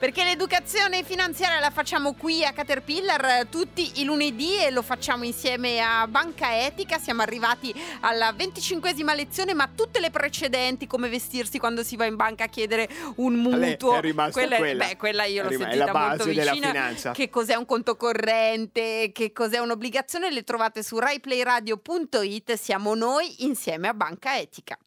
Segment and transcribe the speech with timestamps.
[0.00, 5.78] Perché l'educazione finanziaria la facciamo qui a Caterpillar tutti i lunedì e lo facciamo insieme
[5.78, 6.98] a Banca Etica.
[6.98, 12.16] Siamo arrivati alla venticinquesima lezione, ma tutte le precedenti, come vestirsi quando si va in
[12.16, 13.96] banca a chiedere un mutuo.
[13.96, 14.86] è rimasta quella, quella.
[14.86, 16.66] Beh, quella io l'ho È rim- è sentita la base molto della vicina.
[16.68, 17.12] finanza.
[17.12, 22.54] Che cos'è un conto corrente, che cos'è un'obbligazione, le trovate su raiplayradio.it.
[22.54, 24.78] Siamo noi insieme a Banca Etica.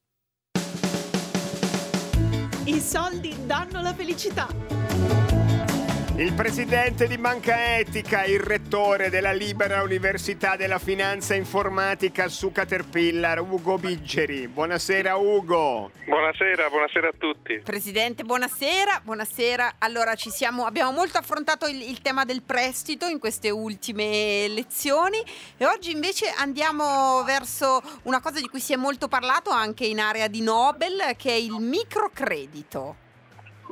[2.63, 4.82] I soldi danno la felicità.
[6.15, 13.41] Il presidente di Banca Etica, il rettore della Libera Università della Finanza Informatica su Caterpillar,
[13.41, 14.47] Ugo Biggeri.
[14.47, 15.89] Buonasera Ugo.
[16.05, 17.61] Buonasera, buonasera a tutti.
[17.63, 19.01] Presidente, buonasera.
[19.03, 19.77] Buonasera.
[19.79, 25.17] Allora, ci siamo, abbiamo molto affrontato il, il tema del prestito in queste ultime lezioni
[25.57, 29.99] e oggi invece andiamo verso una cosa di cui si è molto parlato anche in
[29.99, 33.01] area di Nobel, che è il microcredito.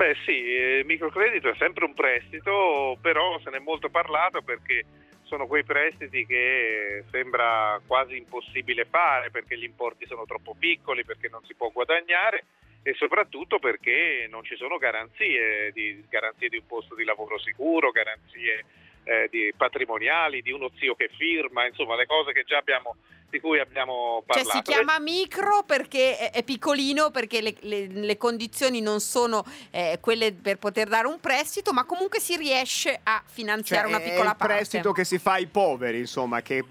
[0.02, 4.84] Beh sì, il microcredito è sempre un prestito, però se ne è molto parlato perché
[5.22, 11.30] sono quei prestiti che sembra quasi impossibile fare perché gli importi sono troppo piccoli, perché
[11.30, 12.46] non si può guadagnare
[12.82, 17.92] e soprattutto perché non ci sono garanzie di, garanzie di un posto di lavoro sicuro,
[17.92, 18.66] garanzie
[19.04, 22.96] eh, di patrimoniali, di uno zio che firma, insomma le cose che già abbiamo,
[23.32, 24.50] di cui abbiamo Cioè parlato.
[24.58, 29.98] si chiama micro perché è, è piccolino, perché le, le- le condizioni non sono eh,
[30.02, 34.10] quelle per poter dare un prestito, ma comunque si riesce a finanziare una Cioè, è
[34.10, 34.54] piccola il parte.
[34.54, 36.64] prestito che si fa ai poveri, insomma, che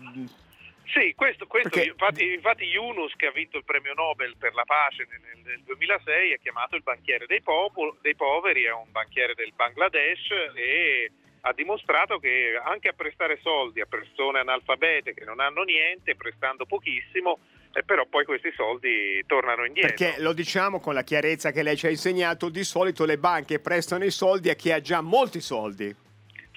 [0.92, 4.64] Sì, questo, questo Perché- infatti, infatti Yunus che ha vinto il premio Nobel per la
[4.64, 9.34] pace nel, nel 2006 è chiamato il banchiere dei, popo- dei poveri, è un banchiere
[9.34, 11.10] del Bangladesh e
[11.42, 16.66] ha dimostrato che anche a prestare soldi a persone analfabete che non hanno niente, prestando
[16.66, 17.38] pochissimo,
[17.72, 19.94] eh, però poi questi soldi tornano indietro.
[19.94, 23.58] perché lo diciamo con la chiarezza che lei ci ha insegnato, di solito le banche
[23.60, 25.94] prestano i soldi a chi ha già molti soldi.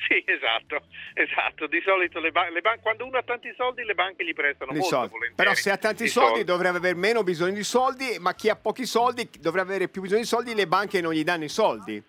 [0.05, 1.67] Sì, esatto, esatto.
[1.67, 4.73] Di solito le, ban- le ban- quando uno ha tanti soldi le banche gli prestano
[4.73, 5.11] Di molto soldi.
[5.13, 5.35] volentieri.
[5.35, 8.57] Però se ha tanti i soldi, dovrebbe avere meno bisogno di soldi, ma chi ha
[8.57, 12.03] pochi soldi dovrebbe avere più bisogno di soldi, le banche non gli danno i soldi.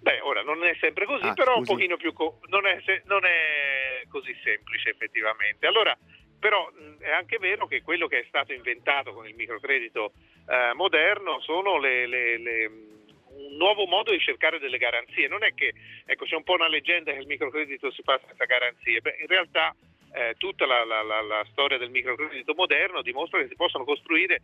[0.00, 1.72] Beh, ora non è sempre così, Ah, però un scusi.
[1.76, 5.66] pochino più co- non, è se- non è così semplice effettivamente.
[5.66, 5.96] Allora,
[6.38, 10.12] però è anche vero che quello che è stato inventato con il microcredito
[10.48, 15.28] eh, moderno sono le- le- le, un nuovo modo di cercare delle garanzie.
[15.28, 15.72] Non è che
[16.06, 19.00] ecco, c'è un po' una leggenda che il microcredito si fa senza garanzie.
[19.02, 19.74] Beh, in realtà
[20.14, 24.40] eh, tutta la, la- la- la storia del microcredito moderno dimostra che si possono costruire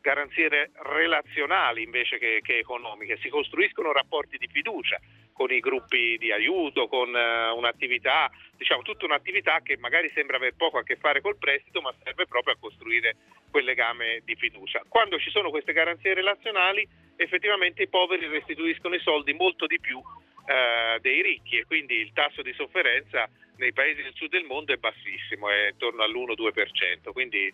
[0.00, 4.98] garanzie re- relazionali invece che, che economiche, si costruiscono rapporti di fiducia
[5.32, 10.54] con i gruppi di aiuto, con eh, un'attività, diciamo tutta un'attività che magari sembra aver
[10.54, 13.16] poco a che fare col prestito, ma serve proprio a costruire
[13.50, 14.82] quel legame di fiducia.
[14.86, 19.98] Quando ci sono queste garanzie relazionali, effettivamente i poveri restituiscono i soldi molto di più
[20.46, 24.72] eh, dei ricchi e quindi il tasso di sofferenza nei paesi del sud del mondo
[24.72, 27.52] è bassissimo, è intorno all'1-2%, quindi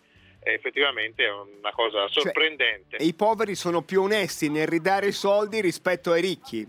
[0.53, 2.97] effettivamente è una cosa sorprendente.
[2.97, 6.65] E i poveri sono più onesti nel ridare i soldi rispetto ai ricchi.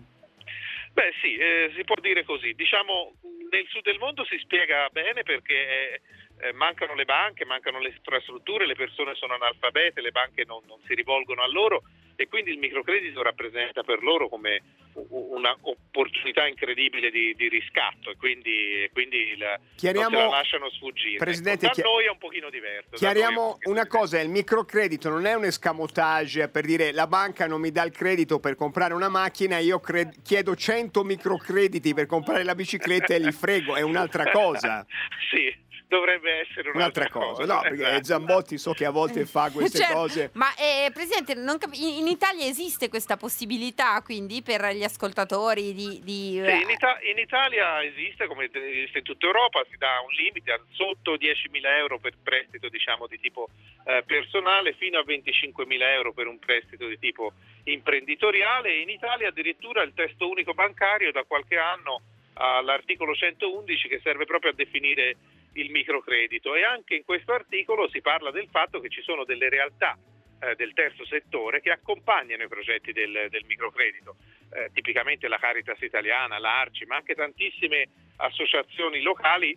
[0.92, 2.54] Beh sì, eh, si può dire così.
[2.54, 3.14] Diciamo,
[3.50, 6.00] nel sud del mondo si spiega bene perché eh,
[6.40, 10.78] eh, mancano le banche, mancano le infrastrutture, le persone sono analfabete, le banche non, non
[10.86, 11.82] si rivolgono a loro
[12.20, 14.60] e quindi il microcredito rappresenta per loro come
[14.94, 21.18] un'opportunità incredibile di, di riscatto e quindi, quindi il- Chiariamo- non la lasciano sfuggire.
[21.18, 22.86] Presidente, Ecco, da chi- noi è un pochino diverso.
[22.88, 23.98] è un Chiariamo pochino una diverso.
[23.98, 27.92] cosa, il microcredito non è un escamotage per dire la banca non mi dà il
[27.92, 33.20] credito per comprare una macchina, io cre- chiedo 100 microcrediti per comprare la bicicletta e
[33.20, 34.84] li frego, è un'altra cosa.
[35.30, 35.54] sì,
[35.88, 38.04] dovrebbe essere Un'altra un'altra, cosa, no, perché esatto.
[38.04, 40.30] Zambotti so che a volte fa queste Certo, cose.
[40.34, 45.72] Ma eh, Presidente, non cap- in, in Italia esiste questa possibilità quindi per gli ascoltatori
[45.72, 46.00] di...
[46.04, 50.12] di, Sì, in, Ita- in Italia esiste, come esiste in tutta Europa, si dà un
[50.12, 53.48] limite a sotto 10.000 euro per prestito diciamo, di tipo
[53.86, 57.32] eh, personale fino a 25.000 euro per un prestito di tipo
[57.64, 62.02] imprenditoriale e in Italia addirittura il testo unico bancario da qualche anno
[62.34, 65.16] ha l'articolo 111 che serve proprio a definire
[65.54, 69.48] il microcredito e anche in questo articolo si parla del fatto che ci sono delle
[69.48, 69.98] realtà
[70.40, 74.16] eh, del terzo settore che accompagnano i progetti del, del microcredito,
[74.50, 77.86] Eh, tipicamente la Caritas italiana, l'Arci, ma anche tantissime
[78.16, 79.54] associazioni locali,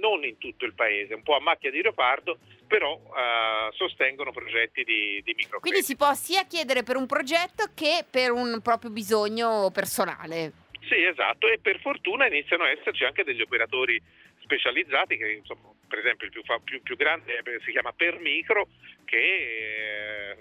[0.00, 4.82] non in tutto il paese, un po' a macchia di leopardo, però eh, sostengono progetti
[4.82, 5.60] di, di microcredito.
[5.60, 10.52] Quindi si può sia chiedere per un progetto che per un proprio bisogno personale.
[10.88, 14.00] Sì, esatto, e per fortuna iniziano a esserci anche degli operatori
[14.50, 18.66] specializzati che insomma, per esempio il più, più- più grande eh, si chiama Permicro
[19.04, 20.36] che eh,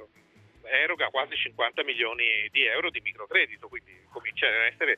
[0.63, 4.97] eroga quasi 50 milioni di euro di microcredito, quindi comincia a essere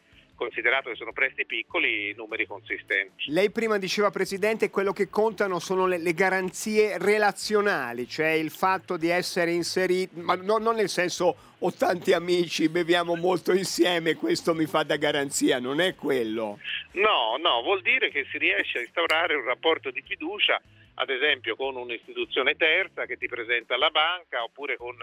[0.52, 3.32] considerato che sono prestiti piccoli, numeri consistenti.
[3.32, 8.98] Lei prima diceva, Presidente, quello che contano sono le, le garanzie relazionali, cioè il fatto
[8.98, 14.54] di essere inseriti, ma no, non nel senso ho tanti amici, beviamo molto insieme, questo
[14.54, 16.60] mi fa da garanzia, non è quello.
[16.94, 20.62] No, no, vuol dire che si riesce a instaurare un rapporto di fiducia,
[20.96, 24.98] ad esempio con un'istituzione terza che ti presenta alla banca oppure con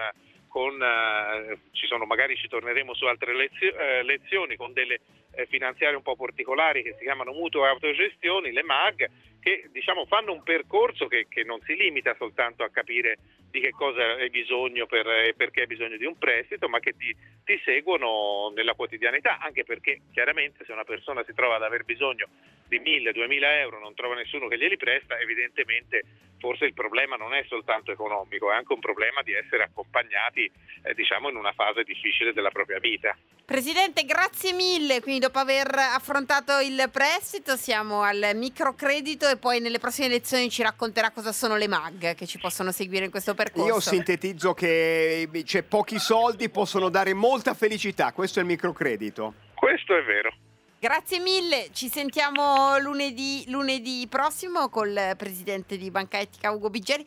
[0.49, 5.01] con, eh, ci sono, magari ci torneremo su altre lezio, eh, lezioni, con delle
[5.47, 9.09] finanziarie un po' particolari che si chiamano mutuo e autogestioni, le MAG,
[9.41, 13.19] che diciamo, fanno un percorso che, che, non si limita soltanto a capire
[13.51, 16.95] di che cosa hai bisogno per, e perché hai bisogno di un prestito, ma che
[16.97, 17.15] ti,
[17.45, 22.29] ti seguono nella quotidianità, anche perché chiaramente se una persona si trova ad aver bisogno
[22.69, 26.03] di 1000-2000 euro, non trova nessuno che glieli presta, evidentemente
[26.39, 30.51] forse il problema non è soltanto economico, è anche un problema di essere accompagnati
[30.83, 33.17] eh, diciamo in una fase difficile della propria vita.
[33.45, 35.01] Presidente, grazie mille.
[35.01, 40.63] Quindi dopo aver affrontato il prestito siamo al microcredito e poi nelle prossime lezioni ci
[40.63, 43.67] racconterà cosa sono le MAG che ci possono seguire in questo percorso.
[43.67, 49.35] Io sintetizzo che cioè, pochi soldi possono dare molta felicità, questo è il microcredito.
[49.55, 50.33] Questo è vero.
[50.81, 57.05] Grazie mille, ci sentiamo lunedì, lunedì prossimo col presidente di Banca Etica Ugo Biggeri.